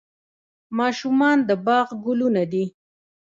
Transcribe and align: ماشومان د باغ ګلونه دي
ماشومان 0.77 1.37
د 1.47 1.49
باغ 1.65 1.87
ګلونه 2.05 2.43
دي 2.51 2.65